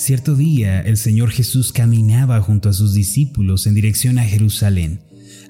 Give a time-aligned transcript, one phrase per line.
[0.00, 5.00] Cierto día el Señor Jesús caminaba junto a sus discípulos en dirección a Jerusalén.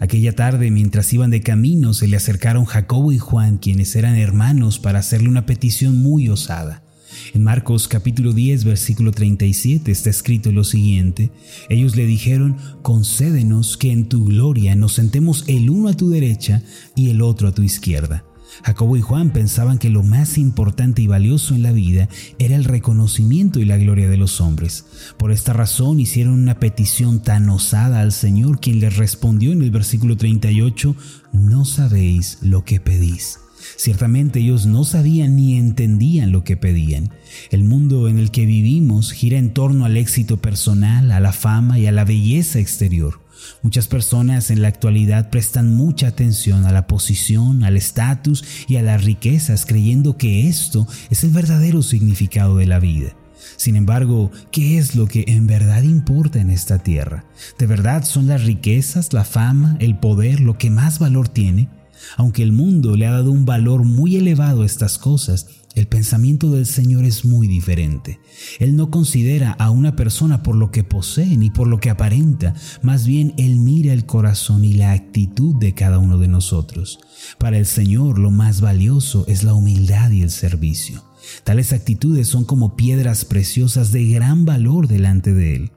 [0.00, 4.80] Aquella tarde, mientras iban de camino, se le acercaron Jacobo y Juan, quienes eran hermanos,
[4.80, 6.82] para hacerle una petición muy osada.
[7.32, 11.30] En Marcos capítulo 10, versículo 37 está escrito lo siguiente.
[11.68, 16.60] Ellos le dijeron, concédenos que en tu gloria nos sentemos el uno a tu derecha
[16.96, 18.24] y el otro a tu izquierda.
[18.64, 22.64] Jacobo y Juan pensaban que lo más importante y valioso en la vida era el
[22.64, 24.86] reconocimiento y la gloria de los hombres.
[25.16, 29.70] Por esta razón hicieron una petición tan osada al Señor, quien les respondió en el
[29.70, 30.96] versículo 38,
[31.32, 33.38] no sabéis lo que pedís.
[33.76, 37.10] Ciertamente ellos no sabían ni entendían lo que pedían.
[37.50, 41.78] El mundo en el que vivimos gira en torno al éxito personal, a la fama
[41.78, 43.20] y a la belleza exterior.
[43.62, 48.82] Muchas personas en la actualidad prestan mucha atención a la posición, al estatus y a
[48.82, 53.14] las riquezas creyendo que esto es el verdadero significado de la vida.
[53.56, 57.24] Sin embargo, ¿qué es lo que en verdad importa en esta tierra?
[57.58, 61.68] ¿De verdad son las riquezas, la fama, el poder lo que más valor tiene?
[62.16, 65.46] Aunque el mundo le ha dado un valor muy elevado a estas cosas,
[65.80, 68.20] el pensamiento del Señor es muy diferente.
[68.58, 72.54] Él no considera a una persona por lo que posee ni por lo que aparenta,
[72.82, 77.00] más bien Él mira el corazón y la actitud de cada uno de nosotros.
[77.38, 81.02] Para el Señor lo más valioso es la humildad y el servicio.
[81.44, 85.72] Tales actitudes son como piedras preciosas de gran valor delante de Él.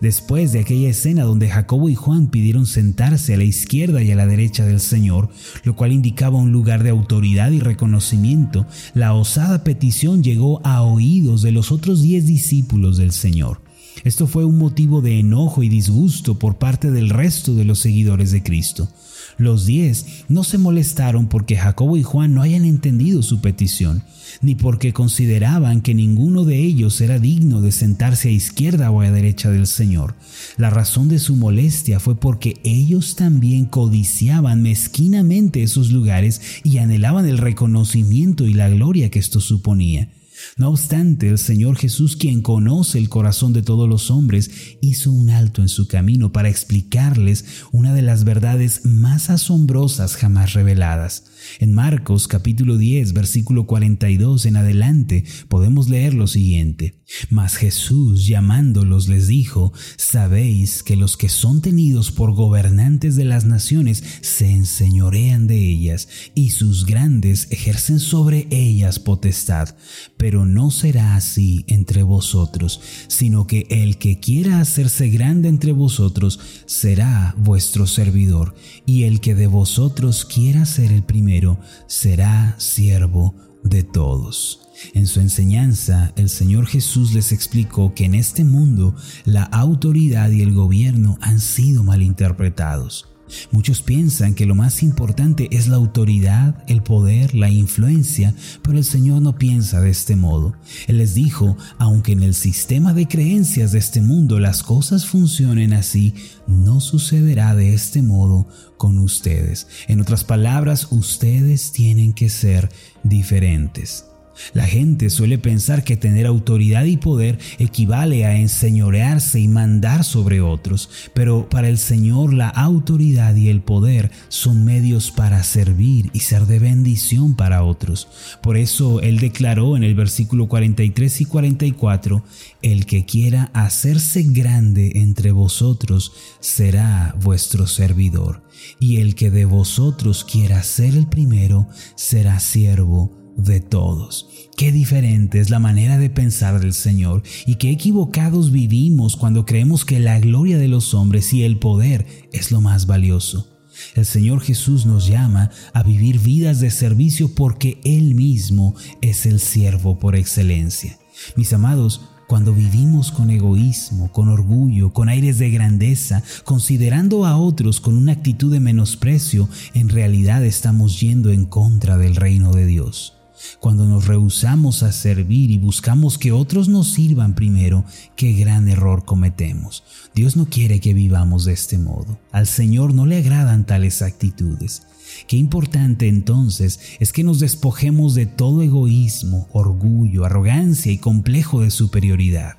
[0.00, 4.16] Después de aquella escena donde Jacobo y Juan pidieron sentarse a la izquierda y a
[4.16, 5.30] la derecha del Señor,
[5.64, 11.42] lo cual indicaba un lugar de autoridad y reconocimiento, la osada petición llegó a oídos
[11.42, 13.62] de los otros diez discípulos del Señor.
[14.02, 18.32] Esto fue un motivo de enojo y disgusto por parte del resto de los seguidores
[18.32, 18.88] de Cristo.
[19.36, 24.04] Los diez no se molestaron porque Jacobo y Juan no hayan entendido su petición,
[24.42, 29.10] ni porque consideraban que ninguno de ellos era digno de sentarse a izquierda o a
[29.10, 30.14] derecha del Señor.
[30.56, 37.26] La razón de su molestia fue porque ellos también codiciaban mezquinamente esos lugares y anhelaban
[37.26, 40.08] el reconocimiento y la gloria que esto suponía.
[40.56, 45.30] No obstante, el Señor Jesús, quien conoce el corazón de todos los hombres, hizo un
[45.30, 51.24] alto en su camino para explicarles una de las verdades más asombrosas jamás reveladas.
[51.58, 57.02] En Marcos capítulo 10, versículo 42 en adelante, podemos leer lo siguiente.
[57.30, 63.44] Mas Jesús llamándolos les dijo, Sabéis que los que son tenidos por gobernantes de las
[63.44, 69.76] naciones se enseñorean de ellas, y sus grandes ejercen sobre ellas potestad,
[70.16, 76.40] pero no será así entre vosotros, sino que el que quiera hacerse grande entre vosotros
[76.66, 78.54] será vuestro servidor,
[78.86, 84.60] y el que de vosotros quiera ser el primero será siervo de todos.
[84.92, 88.94] En su enseñanza, el Señor Jesús les explicó que en este mundo
[89.24, 93.13] la autoridad y el gobierno han sido malinterpretados.
[93.50, 98.84] Muchos piensan que lo más importante es la autoridad, el poder, la influencia, pero el
[98.84, 100.54] Señor no piensa de este modo.
[100.86, 105.72] Él les dijo, aunque en el sistema de creencias de este mundo las cosas funcionen
[105.72, 106.14] así,
[106.46, 108.46] no sucederá de este modo
[108.76, 109.66] con ustedes.
[109.88, 112.70] En otras palabras, ustedes tienen que ser
[113.02, 114.04] diferentes.
[114.52, 120.40] La gente suele pensar que tener autoridad y poder equivale a enseñorearse y mandar sobre
[120.40, 126.20] otros, pero para el Señor la autoridad y el poder son medios para servir y
[126.20, 128.08] ser de bendición para otros.
[128.42, 132.24] Por eso Él declaró en el versículo 43 y 44,
[132.62, 138.42] El que quiera hacerse grande entre vosotros será vuestro servidor,
[138.78, 144.28] y el que de vosotros quiera ser el primero será siervo de todos.
[144.56, 149.84] Qué diferente es la manera de pensar del Señor y qué equivocados vivimos cuando creemos
[149.84, 153.50] que la gloria de los hombres y el poder es lo más valioso.
[153.94, 159.40] El Señor Jesús nos llama a vivir vidas de servicio porque Él mismo es el
[159.40, 160.98] siervo por excelencia.
[161.36, 167.80] Mis amados, cuando vivimos con egoísmo, con orgullo, con aires de grandeza, considerando a otros
[167.80, 173.13] con una actitud de menosprecio, en realidad estamos yendo en contra del reino de Dios.
[173.60, 177.84] Cuando nos rehusamos a servir y buscamos que otros nos sirvan primero,
[178.16, 179.84] qué gran error cometemos.
[180.14, 182.18] Dios no quiere que vivamos de este modo.
[182.32, 184.82] Al Señor no le agradan tales actitudes.
[185.28, 191.70] Qué importante entonces es que nos despojemos de todo egoísmo, orgullo, arrogancia y complejo de
[191.70, 192.56] superioridad.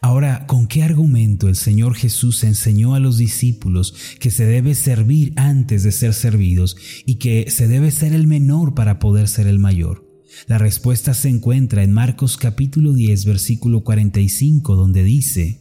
[0.00, 5.32] Ahora, ¿con qué argumento el Señor Jesús enseñó a los discípulos que se debe servir
[5.36, 6.76] antes de ser servidos
[7.06, 10.03] y que se debe ser el menor para poder ser el mayor?
[10.46, 15.60] La respuesta se encuentra en Marcos capítulo 10 versículo 45 donde dice,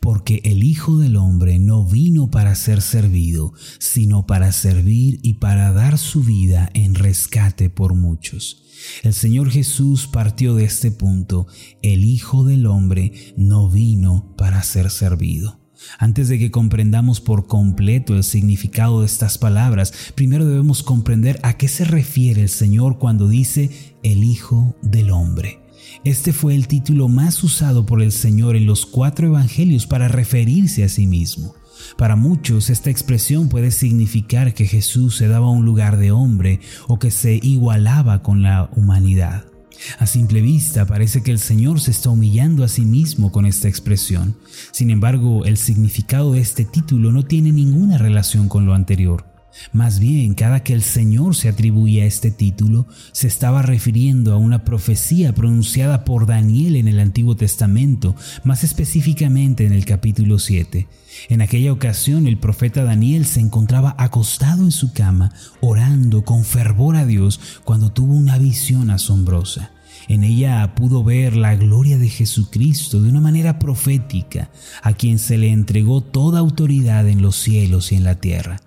[0.00, 5.72] porque el Hijo del Hombre no vino para ser servido, sino para servir y para
[5.72, 8.64] dar su vida en rescate por muchos.
[9.02, 11.46] El Señor Jesús partió de este punto,
[11.82, 15.59] el Hijo del Hombre no vino para ser servido.
[15.98, 21.54] Antes de que comprendamos por completo el significado de estas palabras, primero debemos comprender a
[21.54, 25.60] qué se refiere el Señor cuando dice el Hijo del Hombre.
[26.04, 30.84] Este fue el título más usado por el Señor en los cuatro evangelios para referirse
[30.84, 31.54] a sí mismo.
[31.96, 36.98] Para muchos esta expresión puede significar que Jesús se daba un lugar de hombre o
[36.98, 39.49] que se igualaba con la humanidad.
[39.98, 43.68] A simple vista parece que el Señor se está humillando a sí mismo con esta
[43.68, 44.36] expresión.
[44.72, 49.24] Sin embargo, el significado de este título no tiene ninguna relación con lo anterior.
[49.72, 54.64] Más bien, cada que el Señor se atribuía este título, se estaba refiriendo a una
[54.64, 58.14] profecía pronunciada por Daniel en el Antiguo Testamento,
[58.44, 60.88] más específicamente en el capítulo 7.
[61.28, 66.96] En aquella ocasión el profeta Daniel se encontraba acostado en su cama, orando con fervor
[66.96, 69.72] a Dios cuando tuvo una visión asombrosa.
[70.08, 74.50] En ella pudo ver la gloria de Jesucristo de una manera profética,
[74.82, 78.60] a quien se le entregó toda autoridad en los cielos y en la tierra.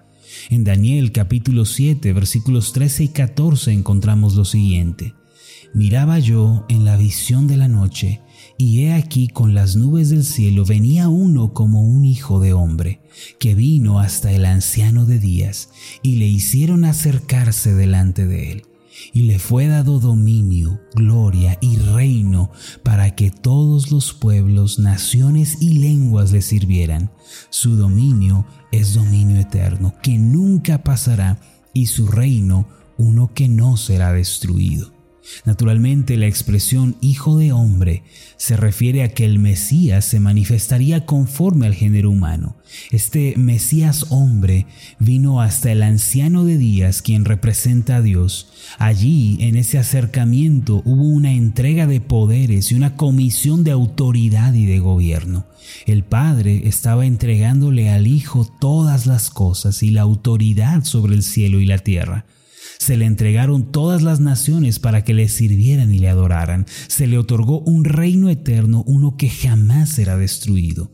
[0.49, 5.13] En Daniel capítulo 7 versículos 13 y 14 encontramos lo siguiente.
[5.73, 8.21] Miraba yo en la visión de la noche,
[8.57, 13.01] y he aquí con las nubes del cielo venía uno como un hijo de hombre,
[13.39, 15.69] que vino hasta el anciano de días,
[16.03, 18.63] y le hicieron acercarse delante de él.
[19.11, 22.51] Y le fue dado dominio, gloria y reino
[22.83, 27.11] para que todos los pueblos, naciones y lenguas le sirvieran.
[27.49, 31.39] Su dominio es dominio eterno que nunca pasará
[31.73, 32.67] y su reino
[32.97, 34.92] uno que no será destruido.
[35.45, 38.03] Naturalmente la expresión hijo de hombre
[38.37, 42.55] se refiere a que el Mesías se manifestaría conforme al género humano.
[42.91, 44.65] Este Mesías hombre
[44.99, 48.49] vino hasta el anciano de días quien representa a Dios.
[48.77, 54.65] Allí, en ese acercamiento, hubo una entrega de poderes y una comisión de autoridad y
[54.65, 55.45] de gobierno.
[55.85, 61.59] El Padre estaba entregándole al Hijo todas las cosas y la autoridad sobre el cielo
[61.59, 62.25] y la tierra.
[62.79, 66.65] Se le entregaron todas las naciones para que le sirvieran y le adoraran.
[66.87, 70.91] Se le otorgó un reino eterno, uno que jamás será destruido.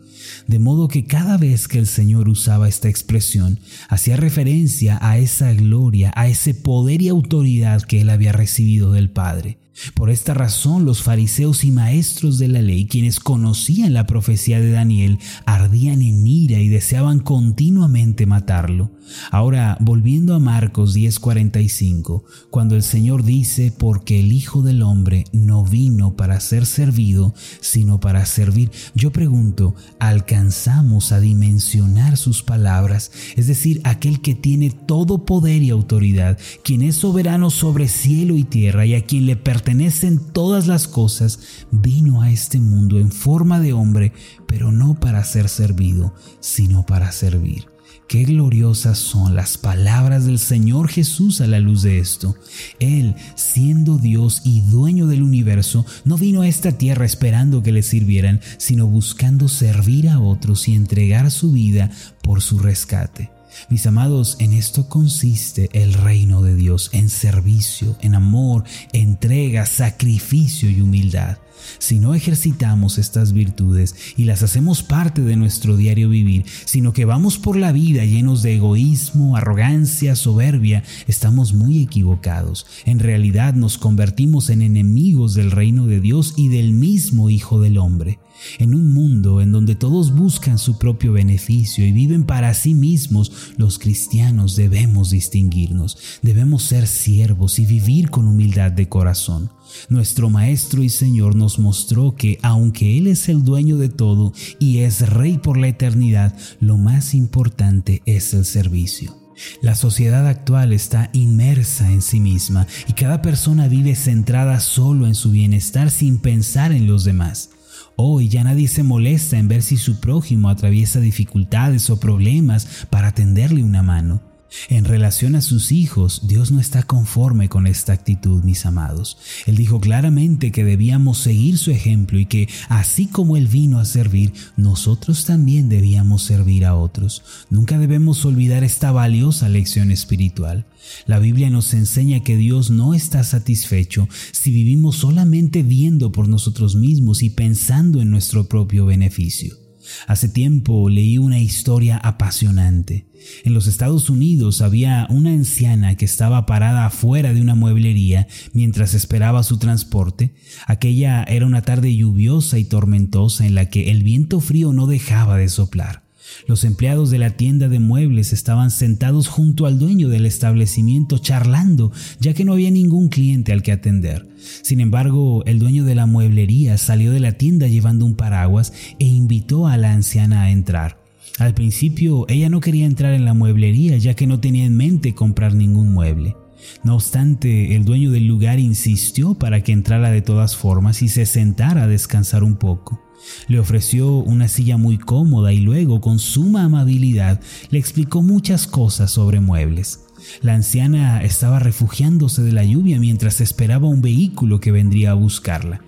[0.48, 5.54] De modo que cada vez que el Señor usaba esta expresión, hacía referencia a esa
[5.54, 9.58] gloria, a ese poder y autoridad que él había recibido del Padre.
[9.94, 14.72] Por esta razón los fariseos y maestros de la ley, quienes conocían la profecía de
[14.72, 18.92] Daniel, ardían en ira y deseaban continuamente matarlo.
[19.32, 25.64] Ahora, volviendo a Marcos 10:45, cuando el Señor dice, porque el Hijo del Hombre no
[25.64, 33.12] vino para ser servido, sino para servir, yo pregunto, ¿alcanzamos a dimensionar sus palabras?
[33.36, 38.44] Es decir, aquel que tiene todo poder y autoridad, quien es soberano sobre cielo y
[38.44, 41.40] tierra y a quien le pertenece pertenecen todas las cosas,
[41.70, 44.14] vino a este mundo en forma de hombre,
[44.48, 47.68] pero no para ser servido, sino para servir.
[48.08, 52.36] Qué gloriosas son las palabras del Señor Jesús a la luz de esto.
[52.80, 57.84] Él, siendo Dios y dueño del universo, no vino a esta tierra esperando que le
[57.84, 61.92] sirvieran, sino buscando servir a otros y entregar su vida
[62.24, 63.30] por su rescate.
[63.70, 68.64] Mis amados, en esto consiste el reino de Dios, en servicio, en amor,
[68.94, 71.38] entrega, sacrificio y humildad.
[71.78, 77.06] Si no ejercitamos estas virtudes y las hacemos parte de nuestro diario vivir, sino que
[77.06, 82.66] vamos por la vida llenos de egoísmo, arrogancia, soberbia, estamos muy equivocados.
[82.86, 87.78] En realidad nos convertimos en enemigos del reino de Dios y del mismo Hijo del
[87.78, 88.20] Hombre.
[88.58, 93.32] En un mundo en donde todos buscan su propio beneficio y viven para sí mismos,
[93.58, 99.50] los cristianos debemos distinguirnos, debemos ser siervos y vivir con humildad de corazón.
[99.90, 104.80] Nuestro Maestro y Señor nos mostró que aunque Él es el dueño de todo y
[104.80, 109.18] es Rey por la eternidad, lo más importante es el servicio.
[109.62, 115.16] La sociedad actual está inmersa en sí misma y cada persona vive centrada solo en
[115.16, 117.52] su bienestar sin pensar en los demás.
[117.96, 123.14] Hoy ya nadie se molesta en ver si su prójimo atraviesa dificultades o problemas para
[123.14, 124.29] tenderle una mano.
[124.70, 129.18] En relación a sus hijos, Dios no está conforme con esta actitud, mis amados.
[129.46, 133.86] Él dijo claramente que debíamos seguir su ejemplo y que, así como Él vino a
[133.86, 137.24] servir, nosotros también debíamos servir a otros.
[137.50, 140.66] Nunca debemos olvidar esta valiosa lección espiritual.
[141.06, 146.76] La Biblia nos enseña que Dios no está satisfecho si vivimos solamente viendo por nosotros
[146.76, 149.69] mismos y pensando en nuestro propio beneficio.
[150.08, 153.08] Hace tiempo leí una historia apasionante.
[153.44, 158.94] En los Estados Unidos había una anciana que estaba parada afuera de una mueblería mientras
[158.94, 160.34] esperaba su transporte.
[160.68, 165.38] Aquella era una tarde lluviosa y tormentosa en la que el viento frío no dejaba
[165.38, 166.09] de soplar.
[166.48, 171.92] Los empleados de la tienda de muebles estaban sentados junto al dueño del establecimiento charlando,
[172.20, 174.28] ya que no había ningún cliente al que atender.
[174.62, 179.06] Sin embargo, el dueño de la mueblería salió de la tienda llevando un paraguas e
[179.06, 180.98] invitó a la anciana a entrar.
[181.38, 185.14] Al principio, ella no quería entrar en la mueblería ya que no tenía en mente
[185.14, 186.36] comprar ningún mueble.
[186.84, 191.26] No obstante, el dueño del lugar insistió para que entrara de todas formas y se
[191.26, 193.02] sentara a descansar un poco.
[193.48, 199.12] Le ofreció una silla muy cómoda y luego, con suma amabilidad, le explicó muchas cosas
[199.12, 200.02] sobre muebles.
[200.42, 205.82] La anciana estaba refugiándose de la lluvia mientras esperaba un vehículo que vendría a buscarla.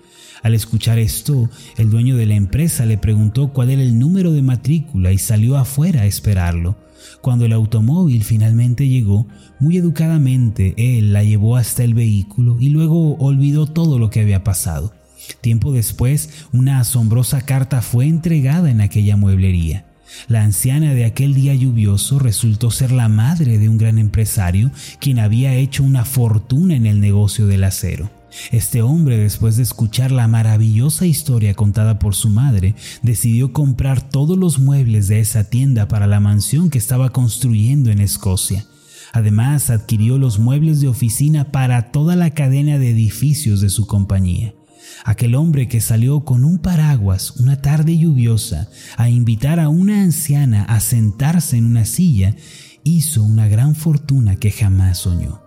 [0.43, 4.41] Al escuchar esto, el dueño de la empresa le preguntó cuál era el número de
[4.41, 6.77] matrícula y salió afuera a esperarlo.
[7.21, 9.27] Cuando el automóvil finalmente llegó,
[9.59, 14.43] muy educadamente él la llevó hasta el vehículo y luego olvidó todo lo que había
[14.43, 14.93] pasado.
[15.41, 19.85] Tiempo después, una asombrosa carta fue entregada en aquella mueblería.
[20.27, 25.19] La anciana de aquel día lluvioso resultó ser la madre de un gran empresario quien
[25.19, 28.09] había hecho una fortuna en el negocio del acero.
[28.51, 34.37] Este hombre, después de escuchar la maravillosa historia contada por su madre, decidió comprar todos
[34.37, 38.65] los muebles de esa tienda para la mansión que estaba construyendo en Escocia.
[39.11, 44.53] Además, adquirió los muebles de oficina para toda la cadena de edificios de su compañía
[45.03, 50.63] aquel hombre que salió con un paraguas una tarde lluviosa a invitar a una anciana
[50.63, 52.35] a sentarse en una silla,
[52.83, 55.41] hizo una gran fortuna que jamás soñó.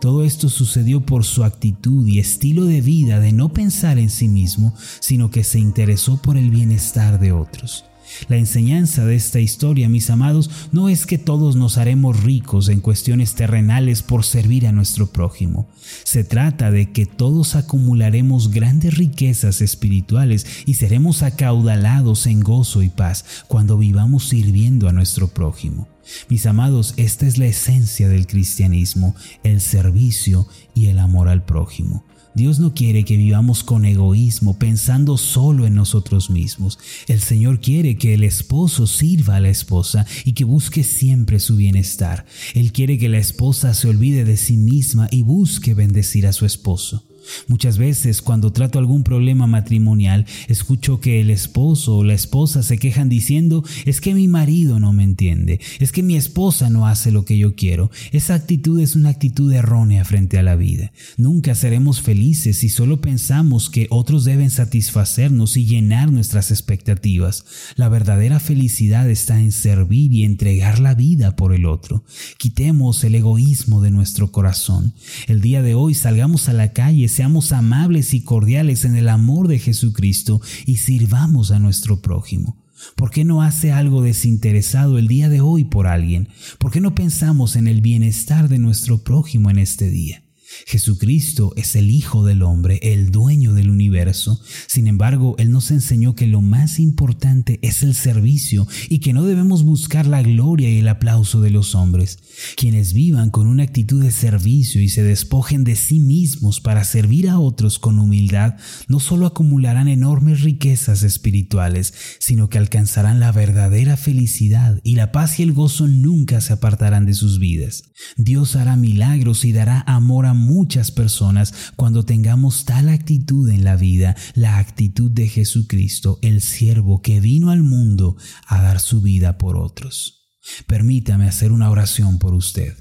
[0.00, 4.28] Todo esto sucedió por su actitud y estilo de vida de no pensar en sí
[4.28, 7.84] mismo, sino que se interesó por el bienestar de otros.
[8.28, 12.80] La enseñanza de esta historia, mis amados, no es que todos nos haremos ricos en
[12.80, 15.68] cuestiones terrenales por servir a nuestro prójimo.
[16.04, 22.88] Se trata de que todos acumularemos grandes riquezas espirituales y seremos acaudalados en gozo y
[22.88, 25.88] paz cuando vivamos sirviendo a nuestro prójimo.
[26.28, 32.04] Mis amados, esta es la esencia del cristianismo, el servicio y el amor al prójimo.
[32.36, 36.78] Dios no quiere que vivamos con egoísmo, pensando solo en nosotros mismos.
[37.08, 41.56] El Señor quiere que el esposo sirva a la esposa y que busque siempre su
[41.56, 42.26] bienestar.
[42.52, 46.44] Él quiere que la esposa se olvide de sí misma y busque bendecir a su
[46.44, 47.04] esposo.
[47.48, 52.78] Muchas veces cuando trato algún problema matrimonial, escucho que el esposo o la esposa se
[52.78, 57.10] quejan diciendo, es que mi marido no me entiende, es que mi esposa no hace
[57.10, 57.90] lo que yo quiero.
[58.12, 60.92] Esa actitud es una actitud errónea frente a la vida.
[61.16, 67.44] Nunca seremos felices si solo pensamos que otros deben satisfacernos y llenar nuestras expectativas.
[67.76, 72.04] La verdadera felicidad está en servir y entregar la vida por el otro.
[72.38, 74.94] Quitemos el egoísmo de nuestro corazón.
[75.26, 79.48] El día de hoy salgamos a la calle seamos amables y cordiales en el amor
[79.48, 82.62] de Jesucristo y sirvamos a nuestro prójimo.
[82.94, 86.28] ¿Por qué no hace algo desinteresado el día de hoy por alguien?
[86.58, 90.25] ¿Por qué no pensamos en el bienestar de nuestro prójimo en este día?
[90.66, 94.40] Jesucristo es el Hijo del Hombre, el dueño del universo.
[94.66, 99.24] Sin embargo, Él nos enseñó que lo más importante es el servicio y que no
[99.24, 102.18] debemos buscar la gloria y el aplauso de los hombres.
[102.56, 107.28] Quienes vivan con una actitud de servicio y se despojen de sí mismos para servir
[107.28, 108.56] a otros con humildad,
[108.88, 115.38] no solo acumularán enormes riquezas espirituales, sino que alcanzarán la verdadera felicidad y la paz
[115.38, 117.84] y el gozo nunca se apartarán de sus vidas.
[118.16, 123.76] Dios hará milagros y dará amor a muchas personas cuando tengamos tal actitud en la
[123.76, 129.36] vida, la actitud de Jesucristo, el siervo que vino al mundo a dar su vida
[129.36, 130.26] por otros.
[130.66, 132.76] Permítame hacer una oración por usted.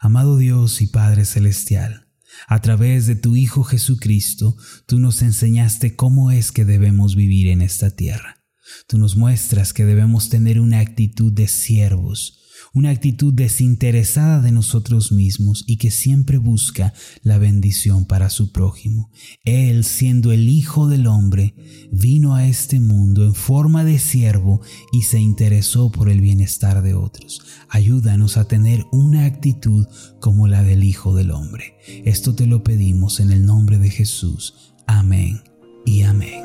[0.00, 2.08] Amado Dios y Padre Celestial,
[2.46, 7.62] a través de tu Hijo Jesucristo, tú nos enseñaste cómo es que debemos vivir en
[7.62, 8.44] esta tierra.
[8.86, 12.40] Tú nos muestras que debemos tener una actitud de siervos,
[12.74, 19.10] una actitud desinteresada de nosotros mismos y que siempre busca la bendición para su prójimo.
[19.44, 21.54] Él, siendo el Hijo del Hombre,
[21.90, 24.60] vino a este mundo en forma de siervo
[24.92, 27.40] y se interesó por el bienestar de otros.
[27.68, 29.86] Ayúdanos a tener una actitud
[30.20, 31.76] como la del Hijo del Hombre.
[32.04, 34.74] Esto te lo pedimos en el nombre de Jesús.
[34.86, 35.40] Amén
[35.86, 36.44] y amén.